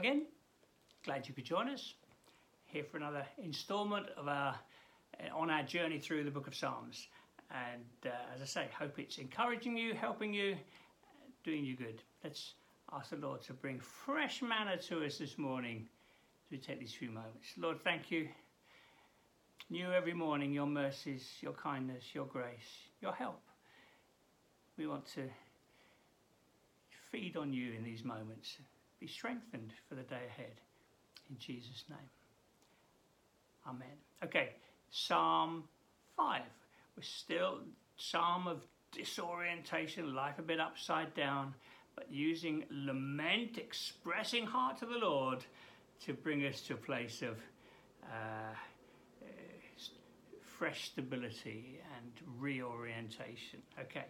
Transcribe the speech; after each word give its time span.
again. 0.00 0.22
Glad 1.04 1.28
you 1.28 1.34
could 1.34 1.44
join 1.44 1.68
us 1.68 1.92
here 2.64 2.84
for 2.90 2.96
another 2.96 3.22
instalment 3.36 4.06
of 4.16 4.28
our 4.28 4.54
uh, 5.18 5.38
on 5.38 5.50
our 5.50 5.62
journey 5.62 5.98
through 5.98 6.24
the 6.24 6.30
book 6.30 6.46
of 6.46 6.54
Psalms. 6.54 7.08
And 7.50 7.84
uh, 8.06 8.34
as 8.34 8.40
I 8.40 8.46
say, 8.46 8.68
hope 8.78 8.98
it's 8.98 9.18
encouraging 9.18 9.76
you, 9.76 9.92
helping 9.92 10.32
you, 10.32 10.56
doing 11.44 11.66
you 11.66 11.76
good. 11.76 12.00
Let's 12.24 12.54
ask 12.94 13.10
the 13.10 13.16
Lord 13.16 13.42
to 13.42 13.52
bring 13.52 13.78
fresh 13.78 14.40
manna 14.40 14.78
to 14.88 15.04
us 15.04 15.18
this 15.18 15.36
morning 15.36 15.86
as 16.46 16.50
we 16.50 16.56
take 16.56 16.80
these 16.80 16.94
few 16.94 17.10
moments. 17.10 17.48
Lord, 17.58 17.82
thank 17.84 18.10
you. 18.10 18.28
New 19.68 19.92
every 19.92 20.14
morning, 20.14 20.50
your 20.50 20.66
mercies, 20.66 21.28
your 21.42 21.52
kindness, 21.52 22.04
your 22.14 22.24
grace, 22.24 22.88
your 23.02 23.12
help. 23.12 23.42
We 24.78 24.86
want 24.86 25.04
to 25.14 25.28
feed 27.12 27.36
on 27.36 27.52
you 27.52 27.74
in 27.74 27.84
these 27.84 28.02
moments. 28.02 28.56
Be 29.00 29.06
strengthened 29.06 29.72
for 29.88 29.94
the 29.94 30.02
day 30.02 30.20
ahead. 30.28 30.60
In 31.30 31.38
Jesus' 31.38 31.84
name. 31.88 31.98
Amen. 33.66 33.88
Okay, 34.22 34.50
Psalm 34.90 35.64
5. 36.16 36.42
We're 36.96 37.02
still 37.02 37.60
Psalm 37.96 38.46
of 38.46 38.62
disorientation, 38.92 40.14
life 40.14 40.38
a 40.38 40.42
bit 40.42 40.60
upside 40.60 41.14
down, 41.14 41.54
but 41.94 42.10
using 42.10 42.64
lament, 42.70 43.58
expressing 43.58 44.46
heart 44.46 44.78
to 44.78 44.86
the 44.86 44.98
Lord 44.98 45.44
to 46.04 46.12
bring 46.14 46.44
us 46.46 46.60
to 46.62 46.74
a 46.74 46.76
place 46.76 47.22
of 47.22 47.36
uh, 48.04 48.54
fresh 50.58 50.86
stability 50.86 51.80
and 51.96 52.12
reorientation. 52.38 53.62
Okay. 53.80 54.04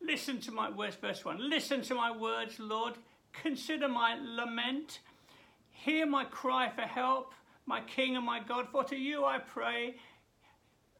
Listen 0.00 0.40
to 0.40 0.52
my 0.52 0.70
words, 0.70 0.96
verse 0.96 1.24
1. 1.24 1.48
Listen 1.50 1.82
to 1.82 1.94
my 1.94 2.16
words, 2.16 2.58
Lord. 2.60 2.94
Consider 3.42 3.88
my 3.88 4.16
lament. 4.20 5.00
Hear 5.70 6.06
my 6.06 6.24
cry 6.24 6.70
for 6.70 6.82
help, 6.82 7.32
my 7.66 7.80
King 7.80 8.16
and 8.16 8.24
my 8.24 8.40
God, 8.40 8.68
for 8.70 8.82
to 8.84 8.96
you 8.96 9.24
I 9.24 9.38
pray. 9.38 9.96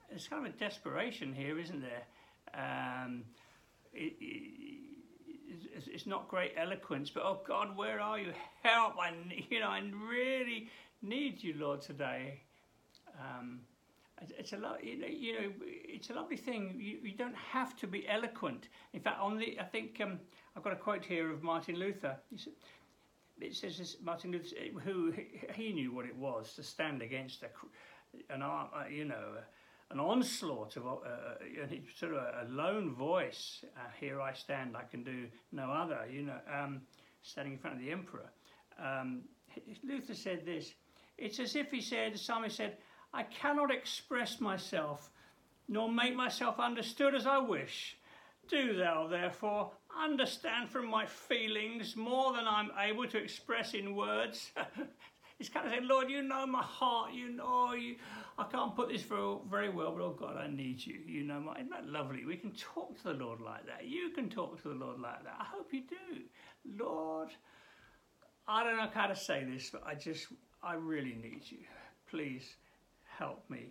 There's 0.08 0.28
kind 0.28 0.46
of 0.46 0.54
a 0.54 0.56
desperation 0.56 1.32
here, 1.34 1.58
isn't 1.58 1.82
there? 1.82 2.04
Um, 2.54 3.24
it, 3.92 4.14
it, 4.20 4.86
it's 5.86 6.06
not 6.06 6.28
great 6.28 6.52
eloquence, 6.56 7.10
but 7.10 7.22
oh 7.24 7.40
God, 7.46 7.76
where 7.76 8.00
are 8.00 8.18
you? 8.18 8.32
Help! 8.62 8.94
I, 8.98 9.12
you 9.50 9.60
know, 9.60 9.68
I 9.68 9.82
really 10.08 10.68
need 11.02 11.42
you, 11.42 11.54
Lord, 11.58 11.80
today. 11.80 12.42
Um, 13.18 13.60
it's 14.38 14.52
a 14.52 14.56
you 14.82 14.98
know, 14.98 15.06
you 15.06 15.32
know 15.34 15.52
it's 15.60 16.10
a 16.10 16.14
lovely 16.14 16.36
thing. 16.36 16.76
You, 16.78 16.98
you 17.02 17.16
don't 17.16 17.36
have 17.36 17.76
to 17.76 17.86
be 17.86 18.08
eloquent. 18.08 18.68
In 18.92 19.00
fact, 19.00 19.20
on 19.20 19.38
the 19.38 19.58
I 19.60 19.64
think 19.64 20.00
um, 20.02 20.18
I've 20.56 20.62
got 20.62 20.72
a 20.72 20.76
quote 20.76 21.04
here 21.04 21.30
of 21.30 21.42
Martin 21.42 21.76
Luther. 21.76 22.16
Said, 22.36 22.52
it 23.40 23.54
says 23.54 23.76
this, 23.76 23.96
Martin 24.02 24.32
Luther, 24.32 24.56
who 24.82 25.12
he 25.54 25.72
knew 25.72 25.92
what 25.92 26.06
it 26.06 26.16
was 26.16 26.54
to 26.54 26.62
stand 26.62 27.02
against 27.02 27.42
a, 27.42 28.32
an 28.32 28.42
uh, 28.42 28.66
you 28.90 29.04
know 29.04 29.34
an 29.90 30.00
onslaught 30.00 30.76
of 30.76 30.86
uh, 30.86 30.90
uh 30.90 31.66
sort 31.94 32.14
of 32.14 32.18
a 32.18 32.50
lone 32.50 32.94
voice. 32.94 33.64
Uh, 33.76 33.80
here 34.00 34.20
I 34.20 34.32
stand, 34.32 34.76
I 34.76 34.84
can 34.84 35.02
do 35.02 35.26
no 35.52 35.70
other. 35.70 36.06
You 36.10 36.22
know, 36.22 36.38
um, 36.52 36.80
standing 37.22 37.54
in 37.54 37.58
front 37.58 37.76
of 37.76 37.82
the 37.82 37.92
emperor. 37.92 38.30
Um, 38.82 39.22
Luther 39.82 40.14
said 40.14 40.44
this. 40.44 40.72
It's 41.18 41.40
as 41.40 41.56
if 41.56 41.70
he 41.70 41.80
said, 41.80 42.12
the 42.14 42.48
said, 42.50 42.76
I 43.16 43.22
cannot 43.22 43.70
express 43.70 44.42
myself, 44.42 45.10
nor 45.68 45.90
make 45.90 46.14
myself 46.14 46.60
understood 46.60 47.14
as 47.14 47.26
I 47.26 47.38
wish. 47.38 47.96
Do 48.50 48.76
thou, 48.76 49.06
therefore, 49.06 49.72
understand 49.98 50.68
from 50.68 50.86
my 50.86 51.06
feelings 51.06 51.96
more 51.96 52.34
than 52.34 52.46
I'm 52.46 52.70
able 52.78 53.06
to 53.08 53.16
express 53.16 53.72
in 53.72 53.96
words. 53.96 54.52
He's 55.38 55.48
kind 55.48 55.66
of 55.66 55.72
saying, 55.72 55.88
Lord, 55.88 56.10
you 56.10 56.22
know 56.22 56.46
my 56.46 56.62
heart, 56.62 57.14
you 57.14 57.30
know, 57.30 57.72
you, 57.72 57.96
I 58.36 58.44
can't 58.44 58.76
put 58.76 58.90
this 58.90 59.02
very 59.02 59.70
well, 59.70 59.92
but 59.92 60.02
oh 60.02 60.16
God, 60.18 60.36
I 60.36 60.48
need 60.48 60.84
you. 60.84 60.98
You 61.06 61.24
know, 61.24 61.40
my, 61.40 61.54
isn't 61.54 61.70
that 61.70 61.86
lovely? 61.86 62.26
We 62.26 62.36
can 62.36 62.52
talk 62.52 62.98
to 62.98 63.04
the 63.04 63.14
Lord 63.14 63.40
like 63.40 63.64
that. 63.64 63.86
You 63.86 64.10
can 64.10 64.28
talk 64.28 64.60
to 64.60 64.68
the 64.68 64.74
Lord 64.74 65.00
like 65.00 65.24
that. 65.24 65.36
I 65.40 65.44
hope 65.44 65.72
you 65.72 65.84
do. 65.88 66.84
Lord, 66.84 67.30
I 68.46 68.62
don't 68.62 68.76
know 68.76 68.90
how 68.92 69.06
to 69.06 69.16
say 69.16 69.42
this, 69.44 69.70
but 69.70 69.84
I 69.86 69.94
just, 69.94 70.26
I 70.62 70.74
really 70.74 71.14
need 71.14 71.44
you. 71.48 71.64
Please 72.10 72.56
help 73.18 73.48
me, 73.48 73.70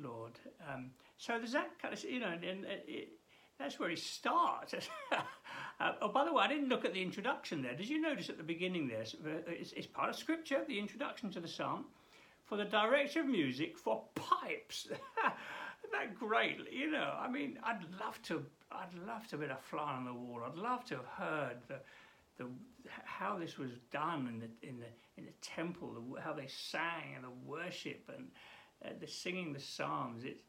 Lord. 0.00 0.32
Um, 0.72 0.90
so 1.16 1.38
there's 1.38 1.52
that 1.52 1.70
kind 1.80 1.94
of, 1.94 2.02
you 2.04 2.20
know, 2.20 2.28
and, 2.28 2.44
and 2.44 2.64
it, 2.86 3.08
that's 3.58 3.78
where 3.80 3.90
he 3.90 3.96
starts. 3.96 4.74
uh, 5.12 5.92
oh, 6.00 6.08
by 6.08 6.24
the 6.24 6.32
way, 6.32 6.44
I 6.44 6.48
didn't 6.48 6.68
look 6.68 6.84
at 6.84 6.94
the 6.94 7.02
introduction 7.02 7.62
there. 7.62 7.74
Did 7.74 7.88
you 7.88 8.00
notice 8.00 8.28
at 8.28 8.36
the 8.36 8.44
beginning 8.44 8.88
there? 8.88 9.04
It's, 9.48 9.72
it's 9.72 9.86
part 9.86 10.08
of 10.08 10.16
scripture, 10.16 10.62
the 10.66 10.78
introduction 10.78 11.30
to 11.32 11.40
the 11.40 11.48
psalm, 11.48 11.86
for 12.44 12.56
the 12.56 12.64
director 12.64 13.20
of 13.20 13.26
music 13.26 13.76
for 13.76 14.04
pipes. 14.14 14.86
Isn't 14.88 15.92
that 15.92 16.18
great? 16.18 16.58
You 16.72 16.90
know, 16.90 17.14
I 17.18 17.28
mean, 17.28 17.58
I'd 17.64 17.82
love 18.00 18.20
to. 18.24 18.44
I'd 18.70 18.94
love 19.06 19.26
to 19.28 19.38
be 19.38 19.46
a 19.46 19.56
fly 19.62 19.94
on 19.94 20.04
the 20.04 20.12
wall. 20.12 20.42
I'd 20.46 20.58
love 20.58 20.84
to 20.86 20.96
have 20.96 21.06
heard 21.06 21.56
the, 21.68 21.76
the 22.38 22.46
how 23.04 23.38
this 23.38 23.58
was 23.58 23.70
done 23.92 24.28
in 24.28 24.38
the 24.40 24.68
in 24.68 24.78
the 24.78 24.86
in 25.16 25.26
the 25.26 25.32
temple, 25.42 25.94
the, 25.94 26.20
how 26.20 26.32
they 26.32 26.46
sang 26.46 27.14
and 27.16 27.24
the 27.24 27.30
worship 27.44 28.10
and 28.14 28.28
uh, 28.84 28.90
the 29.00 29.06
singing 29.06 29.52
the 29.52 29.60
psalms. 29.60 30.24
It's 30.24 30.42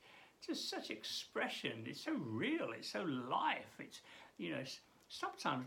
just 0.46 0.70
such 0.70 0.90
expression. 0.90 1.84
It's 1.86 2.06
so 2.06 2.14
real. 2.14 2.70
It's 2.78 2.92
so 2.92 3.04
life. 3.04 3.76
It's 3.80 4.02
you 4.38 4.52
know. 4.52 4.64
Sometimes 5.12 5.66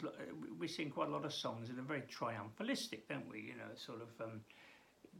we 0.56 0.68
sing 0.68 0.88
quite 0.88 1.08
a 1.08 1.10
lot 1.10 1.24
of 1.24 1.32
songs 1.32 1.66
that 1.68 1.76
are 1.76 1.82
very 1.82 2.02
triumphalistic, 2.02 3.08
don't 3.08 3.28
we? 3.28 3.40
You 3.40 3.56
know, 3.56 3.74
sort 3.74 3.98
of 4.00 4.24
um, 4.24 4.40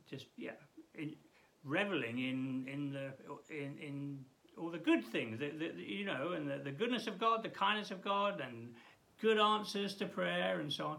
just 0.08 0.26
yeah, 0.36 0.52
in, 0.94 1.16
reveling 1.64 2.18
in 2.18 2.68
in 2.72 2.92
the 2.92 3.10
in 3.50 3.76
in 3.78 4.24
all 4.58 4.70
the 4.70 4.78
good 4.78 5.04
things, 5.04 5.40
you 5.76 6.04
know, 6.04 6.32
and 6.32 6.48
the, 6.48 6.58
the 6.58 6.70
goodness 6.70 7.06
of 7.06 7.18
God, 7.18 7.42
the 7.42 7.48
kindness 7.48 7.90
of 7.90 8.02
God, 8.02 8.40
and 8.40 8.74
good 9.22 9.38
answers 9.38 9.94
to 9.94 10.06
prayer 10.06 10.60
and 10.60 10.70
so 10.70 10.86
on. 10.86 10.98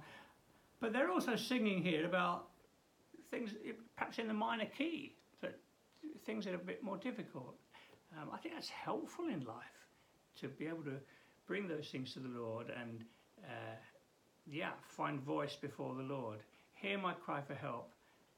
But 0.80 0.94
they're 0.94 1.12
also 1.12 1.36
singing 1.36 1.84
here 1.84 2.06
about 2.06 2.48
things 3.30 3.52
perhaps 3.98 4.18
in 4.18 4.28
the 4.28 4.34
minor 4.34 4.68
key, 4.78 5.16
that 5.42 5.60
things 6.26 6.46
that 6.46 6.54
are 6.54 6.58
a 6.58 6.66
bit 6.66 6.82
more 6.82 6.98
difficult. 6.98 7.56
Um, 8.18 8.30
I 8.34 8.38
think 8.38 8.56
that's 8.56 8.70
helpful 8.70 9.26
in 9.28 9.42
life 9.42 9.88
to 10.42 10.48
be 10.48 10.68
able 10.68 10.84
to 10.84 10.98
bring 11.48 11.68
those 11.68 11.90
things 11.90 12.14
to 12.14 12.20
the 12.20 12.30
Lord 12.30 12.68
and, 12.70 13.04
uh, 13.44 13.76
yeah, 14.50 14.72
find 14.88 15.20
voice 15.22 15.58
before 15.60 15.94
the 15.96 16.04
Lord. 16.04 16.40
Hear 16.74 16.98
my 16.98 17.14
cry 17.14 17.42
for 17.42 17.56
help, 17.56 17.92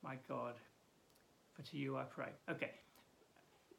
my 0.03 0.17
God, 0.27 0.55
for 1.53 1.61
to 1.63 1.77
you 1.77 1.97
I 1.97 2.03
pray. 2.03 2.29
Okay, 2.49 2.71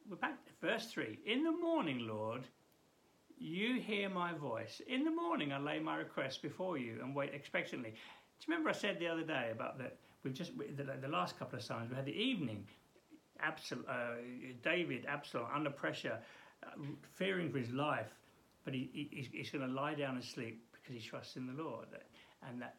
we're 0.09 0.17
back 0.17 0.45
to 0.45 0.51
verse 0.61 0.87
3. 0.87 1.19
In 1.25 1.43
the 1.43 1.51
morning, 1.51 2.07
Lord, 2.07 2.43
you 3.39 3.79
hear 3.79 4.09
my 4.09 4.33
voice. 4.33 4.81
In 4.87 5.03
the 5.03 5.11
morning, 5.11 5.53
I 5.53 5.59
lay 5.59 5.79
my 5.79 5.97
request 5.97 6.41
before 6.41 6.77
you 6.77 6.99
and 7.01 7.15
wait 7.15 7.33
expectantly. 7.33 7.91
Do 7.91 7.95
you 8.47 8.53
remember 8.53 8.69
I 8.69 8.73
said 8.73 8.99
the 8.99 9.07
other 9.07 9.23
day 9.23 9.49
about 9.51 9.77
that? 9.79 9.97
We've 10.23 10.33
just 10.33 10.51
the, 10.57 10.83
the 11.01 11.07
last 11.07 11.37
couple 11.37 11.59
of 11.59 11.65
times 11.65 11.89
we 11.89 11.95
had 11.95 12.05
the 12.05 12.19
evening. 12.19 12.65
Absal, 13.43 13.79
uh, 13.87 14.15
David, 14.63 15.05
Absalom, 15.07 15.47
under 15.53 15.69
pressure, 15.69 16.17
uh, 16.63 16.69
fearing 17.13 17.51
for 17.51 17.59
his 17.59 17.71
life, 17.71 18.09
but 18.65 18.73
he, 18.73 18.89
he 18.91 19.29
he's 19.31 19.51
going 19.51 19.67
to 19.67 19.71
lie 19.73 19.93
down 19.93 20.15
and 20.15 20.23
sleep 20.23 20.63
because 20.71 20.95
he 21.01 21.07
trusts 21.07 21.35
in 21.35 21.45
the 21.45 21.53
Lord. 21.53 21.87
And 22.47 22.61
that, 22.61 22.75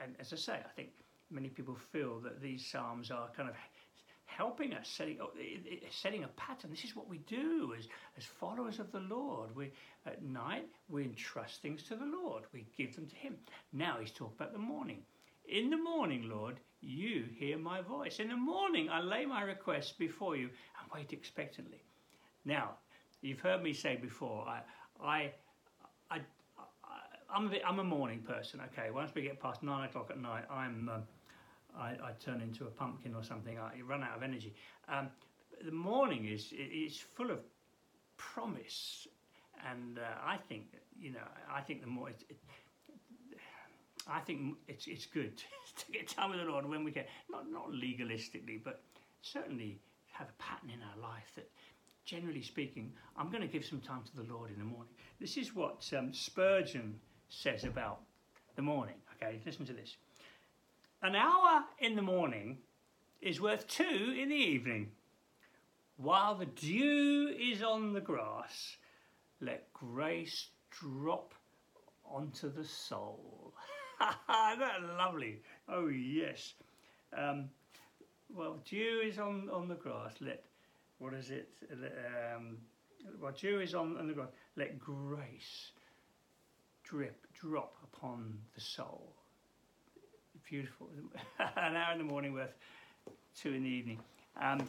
and 0.00 0.14
as 0.20 0.32
I 0.32 0.36
say, 0.36 0.52
I 0.54 0.68
think 0.76 0.90
many 1.30 1.48
people 1.48 1.74
feel 1.74 2.20
that 2.20 2.40
these 2.40 2.64
psalms 2.64 3.10
are 3.10 3.28
kind 3.36 3.48
of 3.48 3.56
helping 4.36 4.74
us, 4.74 4.88
setting, 4.88 5.18
oh, 5.20 5.30
setting 5.90 6.24
a 6.24 6.28
pattern. 6.28 6.70
This 6.70 6.84
is 6.84 6.96
what 6.96 7.08
we 7.08 7.18
do 7.18 7.74
as, 7.78 7.88
as 8.16 8.24
followers 8.24 8.78
of 8.78 8.90
the 8.92 9.00
Lord. 9.00 9.54
We, 9.54 9.72
at 10.06 10.22
night, 10.22 10.68
we 10.88 11.04
entrust 11.04 11.62
things 11.62 11.82
to 11.84 11.96
the 11.96 12.06
Lord. 12.06 12.44
We 12.52 12.66
give 12.76 12.94
them 12.94 13.06
to 13.06 13.16
Him. 13.16 13.36
Now 13.72 13.96
he's 14.00 14.10
talking 14.10 14.36
about 14.38 14.52
the 14.52 14.58
morning. 14.58 15.02
In 15.48 15.70
the 15.70 15.76
morning, 15.76 16.28
Lord, 16.28 16.60
you 16.80 17.24
hear 17.36 17.58
my 17.58 17.80
voice. 17.80 18.18
In 18.18 18.28
the 18.28 18.36
morning, 18.36 18.88
I 18.90 19.00
lay 19.00 19.24
my 19.26 19.42
requests 19.42 19.92
before 19.92 20.36
you 20.36 20.44
and 20.46 20.90
wait 20.94 21.12
expectantly. 21.12 21.82
Now, 22.44 22.70
you've 23.20 23.40
heard 23.40 23.62
me 23.62 23.72
say 23.72 23.96
before, 23.96 24.46
I, 24.48 24.62
I, 25.02 25.32
I, 26.10 26.20
I 27.30 27.36
am 27.36 27.52
a, 27.52 27.66
I'm 27.66 27.78
a 27.78 27.84
morning 27.84 28.20
person. 28.20 28.60
Okay, 28.72 28.90
once 28.90 29.12
we 29.14 29.22
get 29.22 29.40
past 29.40 29.62
nine 29.62 29.88
o'clock 29.88 30.10
at 30.10 30.20
night, 30.20 30.44
I'm, 30.50 30.90
um, 30.92 31.02
I, 31.78 31.90
I, 31.90 32.12
turn 32.20 32.40
into 32.40 32.64
a 32.64 32.70
pumpkin 32.70 33.14
or 33.14 33.22
something. 33.22 33.58
I 33.58 33.80
run 33.86 34.02
out 34.02 34.16
of 34.16 34.22
energy. 34.22 34.54
Um, 34.88 35.08
the 35.64 35.72
morning 35.72 36.26
is 36.26 36.52
is 36.52 36.98
full 36.98 37.30
of 37.30 37.38
promise, 38.16 39.06
and 39.70 39.98
uh, 39.98 40.02
I 40.24 40.36
think 40.36 40.66
you 40.98 41.12
know, 41.12 41.20
I 41.50 41.60
think 41.60 41.80
the 41.80 41.86
more 41.86 42.10
it, 42.10 42.24
it, 42.28 42.36
I 44.08 44.20
think 44.20 44.56
it's 44.68 44.86
it's 44.86 45.06
good 45.06 45.36
to 45.76 45.92
get 45.92 46.08
time 46.08 46.30
with 46.30 46.40
the 46.40 46.46
Lord 46.46 46.68
when 46.68 46.84
we 46.84 46.92
can, 46.92 47.04
not 47.30 47.50
not 47.50 47.70
legalistically, 47.70 48.62
but 48.62 48.82
certainly 49.22 49.80
have 50.12 50.28
a 50.28 50.42
pattern 50.42 50.70
in 50.70 50.80
our 50.82 51.10
life 51.10 51.32
that, 51.36 51.48
generally 52.04 52.42
speaking, 52.42 52.92
I'm 53.16 53.30
going 53.30 53.40
to 53.42 53.48
give 53.48 53.64
some 53.64 53.80
time 53.80 54.02
to 54.04 54.16
the 54.16 54.32
Lord 54.32 54.50
in 54.50 54.58
the 54.58 54.64
morning. 54.64 54.92
This 55.20 55.36
is 55.36 55.54
what 55.54 55.88
um, 55.96 56.12
Spurgeon 56.12 56.98
says 57.28 57.64
about 57.64 58.00
the 58.56 58.62
morning. 58.62 58.96
Okay, 59.16 59.40
listen 59.46 59.64
to 59.66 59.72
this. 59.72 59.96
An 61.04 61.16
hour 61.16 61.64
in 61.80 61.96
the 61.96 62.02
morning 62.02 62.58
is 63.20 63.40
worth 63.40 63.66
two 63.66 64.14
in 64.16 64.28
the 64.28 64.36
evening. 64.36 64.92
While 65.96 66.36
the 66.36 66.46
dew 66.46 67.34
is 67.36 67.60
on 67.60 67.92
the 67.92 68.00
grass, 68.00 68.76
let 69.40 69.72
grace 69.72 70.50
drop 70.70 71.34
onto 72.04 72.52
the 72.52 72.64
soul. 72.64 73.52
That's 74.28 74.80
lovely. 74.96 75.40
Oh, 75.68 75.88
yes. 75.88 76.54
Um, 77.16 77.50
well, 78.32 78.60
dew 78.64 79.02
is 79.04 79.18
on, 79.18 79.50
on 79.52 79.66
the 79.66 79.74
grass. 79.74 80.14
Let, 80.20 80.44
what 80.98 81.14
is 81.14 81.30
it? 81.30 81.48
Um, 81.72 82.58
well, 83.20 83.32
dew 83.36 83.60
is 83.60 83.74
on, 83.74 83.98
on 83.98 84.06
the 84.06 84.14
grass. 84.14 84.30
Let 84.54 84.78
grace 84.78 85.72
drip, 86.84 87.26
drop 87.34 87.74
upon 87.82 88.38
the 88.54 88.60
soul. 88.60 89.16
Beautiful. 90.52 90.90
An 91.56 91.76
hour 91.76 91.92
in 91.92 91.98
the 91.98 92.04
morning 92.04 92.34
worth 92.34 92.52
two 93.34 93.54
in 93.54 93.62
the 93.62 93.70
evening. 93.70 93.98
Um, 94.38 94.68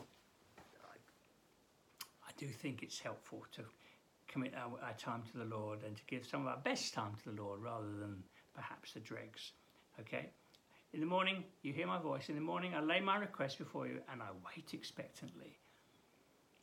I, 2.25 2.31
do 2.37 2.47
think 2.47 2.83
it's 2.83 3.01
helpful 3.01 3.43
to 3.51 3.63
commit 4.29 4.53
our, 4.55 4.79
our, 4.81 4.93
time 4.93 5.23
to 5.33 5.39
the 5.39 5.43
Lord 5.43 5.79
and 5.85 5.97
to 5.97 6.01
give 6.07 6.25
some 6.25 6.43
of 6.43 6.47
our 6.47 6.57
best 6.63 6.93
time 6.93 7.11
to 7.21 7.31
the 7.31 7.41
Lord 7.41 7.61
rather 7.61 7.91
than 7.99 8.23
perhaps 8.55 8.93
the 8.93 9.01
dregs. 9.01 9.51
Okay? 9.99 10.29
In 10.93 11.01
the 11.01 11.05
morning, 11.05 11.43
you 11.63 11.73
hear 11.73 11.87
my 11.87 11.99
voice. 11.99 12.29
In 12.29 12.35
the 12.35 12.41
morning, 12.41 12.73
I 12.73 12.79
lay 12.79 13.01
my 13.01 13.17
request 13.17 13.57
before 13.57 13.85
you 13.85 13.99
and 14.09 14.21
I 14.21 14.27
wait 14.45 14.73
expectantly. 14.73 15.57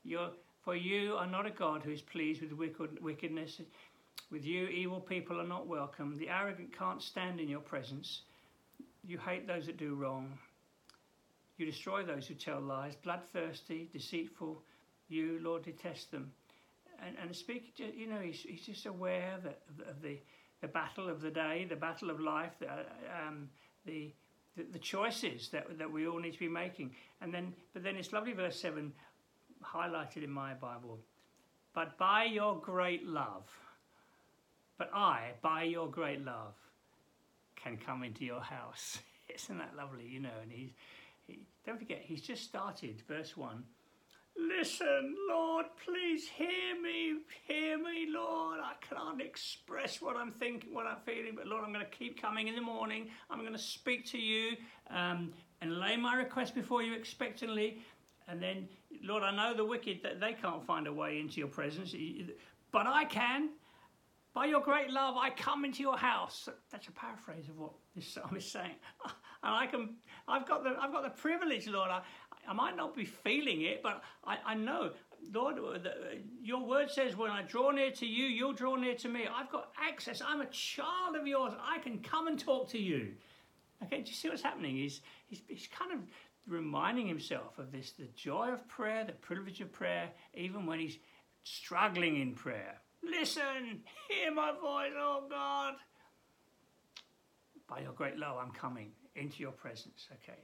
You're, 0.03 0.31
for 0.65 0.75
you 0.75 1.17
are 1.17 1.27
not 1.27 1.45
a 1.45 1.51
God 1.51 1.83
who 1.83 1.91
is 1.91 2.01
pleased 2.01 2.41
with 2.41 2.53
wicked, 2.53 3.03
wickedness. 3.03 3.61
With 4.31 4.47
you, 4.47 4.69
evil 4.69 4.99
people 4.99 5.39
are 5.39 5.47
not 5.47 5.67
welcome. 5.67 6.17
The 6.17 6.31
arrogant 6.31 6.75
can't 6.75 7.03
stand 7.03 7.39
in 7.39 7.51
your 7.51 7.61
presence. 7.61 8.23
You 9.07 9.19
hate 9.19 9.47
those 9.47 9.67
that 9.67 9.77
do 9.77 9.95
wrong. 9.95 10.39
You 11.57 11.67
destroy 11.67 12.05
those 12.05 12.27
who 12.27 12.35
tell 12.35 12.61
lies. 12.61 12.95
Bloodthirsty, 12.97 13.89
deceitful, 13.93 14.63
you, 15.09 15.39
Lord, 15.43 15.65
detest 15.65 16.11
them. 16.11 16.33
And, 17.05 17.17
and 17.21 17.35
speak, 17.35 17.73
you 17.79 18.07
know, 18.07 18.21
he's, 18.21 18.41
he's 18.41 18.65
just 18.65 18.87
aware 18.87 19.39
that, 19.43 19.61
of 19.89 20.03
the, 20.03 20.19
the 20.61 20.69
battle 20.69 21.09
of 21.09 21.21
the 21.21 21.31
day, 21.31 21.67
the 21.69 21.77
battle 21.77 22.11
of 22.11 22.21
life, 22.21 22.53
the, 22.61 22.69
um, 23.27 23.49
the, 23.87 24.13
the, 24.57 24.65
the 24.73 24.79
choices 24.79 25.49
that, 25.49 25.79
that 25.79 25.91
we 25.91 26.07
all 26.07 26.19
need 26.19 26.33
to 26.33 26.39
be 26.39 26.49
making. 26.49 26.95
And 27.21 27.33
then, 27.33 27.55
but 27.73 27.83
then 27.83 27.97
it's 27.97 28.13
lovely 28.13 28.33
verse 28.33 28.61
7 28.61 28.93
highlighted 29.65 30.25
in 30.25 30.31
my 30.31 30.55
Bible. 30.55 30.99
But 31.75 31.97
by 31.99 32.25
your 32.25 32.59
great 32.59 33.07
love, 33.07 33.45
but 34.79 34.91
I, 34.95 35.33
by 35.43 35.65
your 35.65 35.91
great 35.91 36.25
love, 36.25 36.55
can 37.63 37.77
come 37.77 38.03
into 38.03 38.25
your 38.25 38.41
house. 38.41 38.99
Isn't 39.35 39.59
that 39.59 39.77
lovely? 39.77 40.07
You 40.07 40.21
know, 40.21 40.31
and 40.43 40.51
he's, 40.51 40.71
he, 41.27 41.41
don't 41.67 41.79
forget, 41.79 42.01
he's 42.03 42.23
just 42.23 42.45
started, 42.45 43.03
verse 43.09 43.37
1. 43.37 43.63
Listen, 44.37 45.15
Lord, 45.29 45.67
please 45.85 46.29
hear 46.29 46.81
me, 46.81 47.19
hear 47.47 47.77
me, 47.77 48.07
Lord. 48.09 48.61
I 48.63 48.73
can't 48.89 49.21
express 49.21 50.01
what 50.01 50.17
I'm 50.17 50.31
thinking, 50.31 50.73
what 50.73 50.87
I'm 50.87 50.99
feeling, 51.05 51.33
but 51.37 51.47
Lord, 51.47 51.65
I'm 51.65 51.73
going 51.73 51.85
to 51.85 51.91
keep 51.91 52.21
coming 52.21 52.49
in 52.49 52.55
the 52.55 52.63
morning. 52.63 53.09
I'm 53.29 53.41
going 53.41 53.53
to 53.53 53.59
speak 53.59 54.07
to 54.13 54.19
you 54.19 54.57
um, 54.89 55.33
and 55.61 55.79
lay 55.79 55.97
my 55.97 56.15
request 56.15 56.55
before 56.55 56.83
you 56.83 56.95
expectantly. 56.95 57.83
And 58.29 58.41
then, 58.41 58.69
Lord, 59.03 59.25
I 59.25 59.35
know 59.35 59.55
the 59.55 59.65
wicked 59.65 60.01
that 60.05 60.21
they 60.21 60.33
can't 60.33 60.65
find 60.65 60.87
a 60.87 60.93
way 60.93 61.19
into 61.19 61.39
your 61.39 61.49
presence, 61.49 61.95
but 62.73 62.87
I 62.87 63.05
can. 63.05 63.51
By 64.33 64.47
your 64.47 64.61
great 64.61 64.91
love, 64.91 65.17
I 65.17 65.31
come 65.31 65.65
into 65.65 65.83
your 65.83 65.97
house. 65.97 66.49
That's 66.71 66.87
a 66.87 66.93
paraphrase 66.93 67.49
of 67.49 67.59
what 67.59 67.73
this 67.97 68.07
psalm 68.07 68.37
is 68.37 68.51
saying. 68.51 68.77
And 69.43 69.55
I 69.55 69.67
can, 69.67 69.95
I've 70.29 70.47
got 70.47 70.65
the, 70.65 70.77
I've 70.79 70.93
got 70.93 71.03
the 71.03 71.19
privilege, 71.19 71.67
Lord. 71.67 71.89
I, 71.89 72.03
I 72.47 72.53
might 72.53 72.77
not 72.77 72.95
be 72.95 73.07
feeling 73.07 73.63
it, 73.63 73.83
but 73.83 74.03
I, 74.23 74.37
I 74.45 74.55
know, 74.55 74.91
Lord, 75.33 75.59
uh, 75.59 75.79
the, 75.79 75.91
uh, 75.91 75.95
your 76.43 76.63
word 76.63 76.91
says 76.91 77.17
when 77.17 77.31
I 77.31 77.41
draw 77.41 77.71
near 77.71 77.91
to 77.91 78.07
you, 78.07 78.27
you'll 78.27 78.53
draw 78.53 78.77
near 78.77 78.95
to 78.97 79.09
me. 79.09 79.27
I've 79.35 79.51
got 79.51 79.71
access. 79.83 80.21
I'm 80.21 80.43
a 80.43 80.47
child 80.47 81.17
of 81.19 81.27
yours. 81.27 81.55
I 81.59 81.79
can 81.79 82.01
come 82.01 82.27
and 82.27 82.39
talk 82.39 82.69
to 82.73 82.79
you. 82.79 83.13
Okay, 83.83 84.03
do 84.03 84.11
you 84.11 84.15
see 84.15 84.29
what's 84.29 84.43
happening? 84.43 84.77
He's, 84.77 85.01
he's, 85.27 85.41
he's 85.49 85.69
kind 85.69 85.93
of 85.93 86.01
reminding 86.47 87.07
himself 87.07 87.59
of 87.59 87.73
this 87.73 87.93
the 87.93 88.09
joy 88.15 88.51
of 88.53 88.69
prayer, 88.69 89.05
the 89.05 89.13
privilege 89.13 89.63
of 89.63 89.73
prayer, 89.73 90.11
even 90.35 90.67
when 90.67 90.81
he's 90.81 90.99
struggling 91.45 92.21
in 92.21 92.35
prayer. 92.35 92.79
Listen, 93.03 93.83
hear 94.09 94.33
my 94.33 94.53
voice, 94.53 94.93
oh 94.97 95.25
God. 95.29 95.75
By 97.69 97.81
your 97.81 97.93
great 97.93 98.19
love, 98.19 98.37
I'm 98.41 98.51
coming 98.51 98.91
into 99.17 99.41
your 99.41 99.53
presence, 99.53 100.09
okay? 100.13 100.39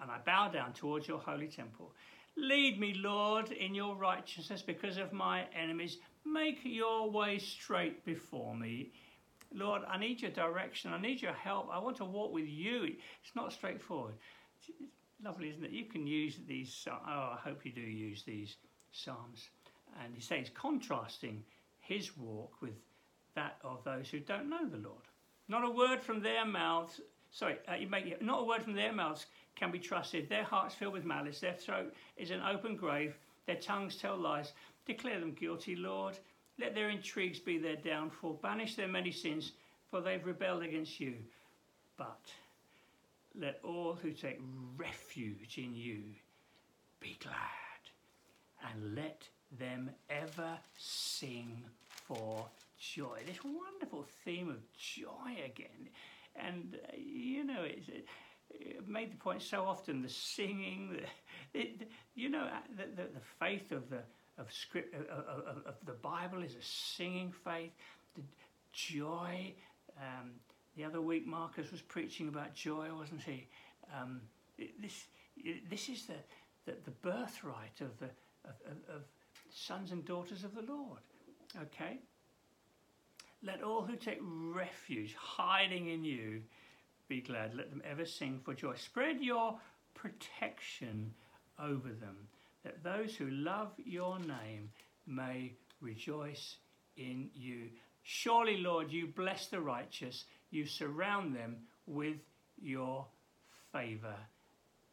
And 0.00 0.10
I 0.10 0.18
bow 0.24 0.48
down 0.48 0.72
towards 0.72 1.08
your 1.08 1.18
holy 1.18 1.48
temple. 1.48 1.92
Lead 2.36 2.78
me, 2.78 2.94
Lord, 2.94 3.50
in 3.50 3.74
your 3.74 3.96
righteousness 3.96 4.62
because 4.62 4.96
of 4.98 5.12
my 5.12 5.44
enemies. 5.58 5.98
Make 6.24 6.60
your 6.62 7.10
way 7.10 7.38
straight 7.38 8.04
before 8.04 8.54
me. 8.54 8.92
Lord, 9.52 9.82
I 9.88 9.98
need 9.98 10.22
your 10.22 10.30
direction. 10.30 10.92
I 10.92 11.00
need 11.00 11.20
your 11.20 11.32
help. 11.32 11.68
I 11.72 11.78
want 11.78 11.96
to 11.96 12.04
walk 12.04 12.32
with 12.32 12.46
you. 12.46 12.84
It's 12.84 13.34
not 13.34 13.52
straightforward. 13.52 14.14
It's 14.58 14.70
lovely, 15.22 15.48
isn't 15.50 15.64
it? 15.64 15.72
You 15.72 15.86
can 15.86 16.06
use 16.06 16.38
these. 16.46 16.86
Oh, 16.88 16.92
I 17.08 17.38
hope 17.42 17.64
you 17.64 17.72
do 17.72 17.80
use 17.80 18.22
these 18.22 18.56
psalms 18.92 19.48
and 20.02 20.14
he 20.14 20.20
says, 20.20 20.50
contrasting 20.54 21.42
his 21.80 22.16
walk 22.16 22.52
with 22.60 22.74
that 23.34 23.58
of 23.64 23.82
those 23.84 24.08
who 24.08 24.20
don't 24.20 24.48
know 24.48 24.66
the 24.66 24.78
Lord. 24.78 25.02
Not 25.48 25.64
a 25.64 25.70
word 25.70 26.00
from 26.00 26.20
their 26.20 26.44
mouths, 26.44 27.00
sorry, 27.30 27.56
uh, 27.68 27.74
you 27.74 27.88
make, 27.88 28.20
not 28.22 28.42
a 28.42 28.44
word 28.44 28.62
from 28.62 28.74
their 28.74 28.92
mouths 28.92 29.26
can 29.56 29.70
be 29.70 29.78
trusted. 29.78 30.28
Their 30.28 30.44
hearts 30.44 30.74
filled 30.74 30.92
with 30.92 31.04
malice, 31.04 31.40
their 31.40 31.54
throat 31.54 31.92
is 32.16 32.30
an 32.30 32.42
open 32.42 32.76
grave, 32.76 33.16
their 33.46 33.56
tongues 33.56 33.96
tell 33.96 34.16
lies. 34.16 34.52
Declare 34.86 35.20
them 35.20 35.32
guilty, 35.32 35.76
Lord. 35.76 36.18
Let 36.58 36.74
their 36.74 36.90
intrigues 36.90 37.38
be 37.38 37.58
their 37.58 37.76
downfall. 37.76 38.38
Banish 38.42 38.76
their 38.76 38.88
many 38.88 39.10
sins, 39.10 39.52
for 39.90 40.00
they've 40.00 40.24
rebelled 40.24 40.62
against 40.62 41.00
you. 41.00 41.14
But 41.96 42.32
let 43.38 43.60
all 43.62 43.98
who 44.00 44.12
take 44.12 44.40
refuge 44.76 45.58
in 45.58 45.74
you 45.74 46.02
be 47.00 47.16
glad, 47.22 48.70
and 48.70 48.94
let 48.94 49.28
them 49.58 49.90
ever 50.08 50.58
sing 50.76 51.64
for 51.84 52.46
joy. 52.78 53.18
This 53.26 53.42
wonderful 53.44 54.06
theme 54.24 54.48
of 54.50 54.58
joy 54.76 55.44
again. 55.44 55.88
And, 56.36 56.78
uh, 56.84 56.92
you 56.96 57.44
know, 57.44 57.62
it's, 57.62 57.88
it, 57.88 58.06
it, 58.50 58.88
made 58.88 59.12
the 59.12 59.16
point 59.16 59.42
so 59.42 59.64
often 59.64 60.02
the 60.02 60.08
singing, 60.08 60.96
the, 61.52 61.60
it, 61.60 61.88
you 62.14 62.28
know, 62.28 62.44
uh, 62.44 62.58
the, 62.76 62.84
the, 63.02 63.08
the, 63.08 63.20
faith 63.38 63.72
of 63.72 63.90
the, 63.90 64.00
of, 64.38 64.52
script, 64.52 64.94
of, 64.94 65.24
of, 65.26 65.66
of, 65.66 65.74
the 65.84 65.92
Bible 65.92 66.42
is 66.42 66.54
a 66.54 66.62
singing 66.62 67.32
faith. 67.44 67.72
The 68.14 68.22
joy. 68.72 69.54
Um, 69.98 70.30
the 70.76 70.84
other 70.84 71.00
week, 71.00 71.26
Marcus 71.26 71.70
was 71.72 71.82
preaching 71.82 72.28
about 72.28 72.54
joy, 72.54 72.88
wasn't 72.96 73.22
he? 73.22 73.48
Um, 73.94 74.20
this, 74.80 75.06
this 75.68 75.88
is 75.88 76.06
the, 76.06 76.14
the, 76.66 76.76
the 76.84 76.90
birthright 76.90 77.80
of 77.80 77.98
the, 77.98 78.08
of, 78.44 78.54
of, 78.88 78.99
sons 79.52 79.92
and 79.92 80.04
daughters 80.04 80.44
of 80.44 80.54
the 80.54 80.62
Lord. 80.62 81.00
Okay? 81.62 81.98
Let 83.42 83.62
all 83.62 83.82
who 83.82 83.96
take 83.96 84.18
refuge, 84.22 85.14
hiding 85.18 85.88
in 85.88 86.04
you, 86.04 86.42
be 87.08 87.20
glad. 87.20 87.54
Let 87.54 87.70
them 87.70 87.82
ever 87.84 88.04
sing 88.04 88.40
for 88.44 88.54
joy. 88.54 88.74
Spread 88.76 89.20
your 89.20 89.58
protection 89.94 91.12
over 91.58 91.88
them, 91.88 92.28
that 92.64 92.82
those 92.84 93.16
who 93.16 93.30
love 93.30 93.72
your 93.78 94.18
name 94.18 94.70
may 95.06 95.54
rejoice 95.80 96.56
in 96.96 97.30
you. 97.34 97.70
Surely, 98.02 98.58
Lord, 98.58 98.92
you 98.92 99.06
bless 99.06 99.46
the 99.46 99.60
righteous, 99.60 100.24
you 100.50 100.66
surround 100.66 101.34
them 101.34 101.56
with 101.86 102.16
your 102.60 103.06
favour 103.72 104.16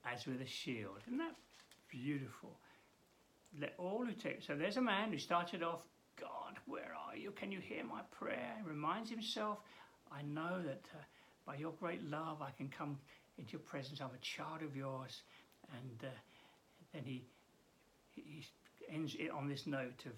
as 0.06 0.26
with 0.26 0.42
a 0.42 0.48
shield. 0.48 0.98
Isn't 1.08 1.18
that 1.18 1.36
beautiful? 1.90 2.60
Let 3.60 3.74
all 3.78 4.06
who 4.06 4.14
take. 4.14 4.44
So 4.44 4.56
there's 4.56 4.78
a 4.78 4.82
man 4.82 5.12
who 5.12 5.18
started 5.18 5.64
off, 5.64 5.82
God, 6.20 6.58
where 6.66 6.94
are 7.08 7.16
you? 7.16 7.32
Can 7.32 7.52
you 7.52 7.60
hear 7.60 7.84
my 7.84 8.02
prayer? 8.12 8.54
He 8.62 8.68
reminds 8.68 9.10
himself, 9.10 9.60
I 10.12 10.22
know 10.22 10.62
that 10.64 10.86
uh, 10.94 11.04
by 11.46 11.56
your 11.56 11.72
great 11.74 12.04
love 12.04 12.42
I 12.42 12.52
can 12.52 12.70
come 12.70 12.98
into 13.38 13.54
your 13.54 13.62
presence. 13.62 14.02
I'm 14.02 14.10
a 14.14 14.22
child 14.22 14.62
of 14.64 14.76
yours. 14.76 15.22
And 15.74 16.10
uh, 16.10 16.14
then 16.94 17.04
he, 17.06 17.24
he 18.12 18.46
ends 18.90 19.16
it 19.20 19.32
on 19.32 19.48
this 19.48 19.68
note 19.68 20.06
of, 20.06 20.14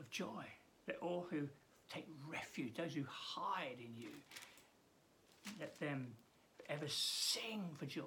of 0.00 0.10
joy. 0.10 0.44
Let 0.88 0.98
all 0.98 1.26
who 1.30 1.48
take 1.92 2.06
refuge, 2.28 2.74
those 2.76 2.94
who 2.94 3.04
hide 3.08 3.78
in 3.78 3.96
you, 3.96 4.10
let 5.60 5.78
them 5.78 6.08
ever 6.68 6.88
sing 6.88 7.62
for 7.78 7.86
joy. 7.86 8.02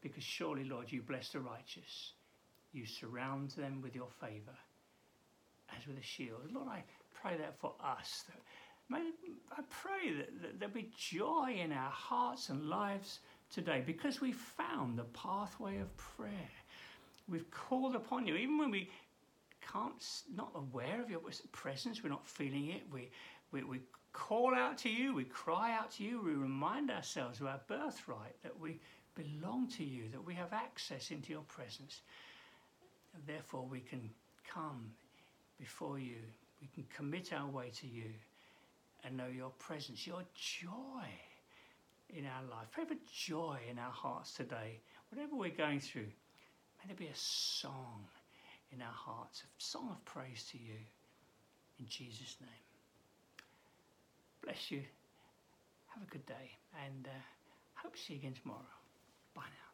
Because 0.00 0.22
surely, 0.22 0.64
Lord, 0.64 0.92
you 0.92 1.02
bless 1.02 1.30
the 1.30 1.40
righteous 1.40 2.12
you 2.72 2.86
surround 2.86 3.50
them 3.52 3.80
with 3.82 3.94
your 3.94 4.08
favour 4.20 4.56
as 5.76 5.86
with 5.86 5.98
a 5.98 6.02
shield. 6.02 6.40
Lord, 6.52 6.68
I 6.68 6.82
pray 7.14 7.36
that 7.36 7.58
for 7.58 7.74
us, 7.82 8.24
that 8.28 8.40
May, 8.90 9.10
I 9.52 9.60
pray 9.68 10.14
that, 10.14 10.42
that 10.42 10.58
there'll 10.58 10.74
be 10.74 10.90
joy 10.96 11.60
in 11.62 11.72
our 11.72 11.90
hearts 11.90 12.48
and 12.48 12.68
lives 12.68 13.20
today 13.50 13.82
because 13.84 14.20
we've 14.20 14.34
found 14.34 14.98
the 14.98 15.04
pathway 15.04 15.78
of 15.78 15.94
prayer. 15.96 16.50
We've 17.28 17.50
called 17.50 17.94
upon 17.94 18.26
you, 18.26 18.36
even 18.36 18.56
when 18.56 18.70
we 18.70 18.88
can't, 19.60 20.02
not 20.34 20.50
aware 20.54 21.02
of 21.02 21.10
your 21.10 21.20
presence, 21.52 22.02
we're 22.02 22.08
not 22.08 22.26
feeling 22.26 22.68
it. 22.70 22.82
We, 22.90 23.10
we, 23.52 23.62
we 23.62 23.80
call 24.14 24.54
out 24.54 24.78
to 24.78 24.88
you, 24.88 25.14
we 25.14 25.24
cry 25.24 25.76
out 25.76 25.90
to 25.92 26.04
you, 26.04 26.22
we 26.22 26.32
remind 26.32 26.90
ourselves 26.90 27.40
of 27.40 27.46
our 27.46 27.60
birthright, 27.68 28.42
that 28.42 28.58
we 28.58 28.80
belong 29.14 29.68
to 29.72 29.84
you, 29.84 30.04
that 30.12 30.24
we 30.24 30.32
have 30.32 30.54
access 30.54 31.10
into 31.10 31.30
your 31.30 31.42
presence. 31.42 32.00
Therefore, 33.26 33.66
we 33.68 33.80
can 33.80 34.10
come 34.52 34.90
before 35.58 35.98
you, 35.98 36.16
we 36.60 36.68
can 36.74 36.84
commit 36.94 37.32
our 37.32 37.48
way 37.48 37.70
to 37.80 37.86
you 37.86 38.10
and 39.04 39.16
know 39.16 39.26
your 39.26 39.50
presence, 39.58 40.06
your 40.06 40.22
joy 40.34 41.04
in 42.10 42.24
our 42.24 42.42
life. 42.50 42.68
Pray 42.72 42.84
for 42.84 42.96
joy 43.12 43.58
in 43.70 43.78
our 43.78 43.90
hearts 43.90 44.34
today. 44.34 44.80
Whatever 45.10 45.36
we're 45.36 45.50
going 45.50 45.80
through, 45.80 46.02
may 46.02 46.86
there 46.86 46.96
be 46.96 47.06
a 47.06 47.16
song 47.16 48.04
in 48.72 48.82
our 48.82 48.92
hearts, 48.92 49.42
a 49.42 49.62
song 49.62 49.88
of 49.90 50.04
praise 50.04 50.44
to 50.52 50.58
you. 50.58 50.78
In 51.78 51.86
Jesus' 51.88 52.36
name. 52.40 52.50
Bless 54.42 54.70
you. 54.70 54.82
Have 55.88 56.02
a 56.02 56.10
good 56.10 56.26
day. 56.26 56.56
And 56.84 57.06
uh, 57.06 57.10
hope 57.74 57.94
to 57.94 58.00
see 58.00 58.14
you 58.14 58.20
again 58.20 58.34
tomorrow. 58.40 58.60
Bye 59.34 59.42
now. 59.42 59.67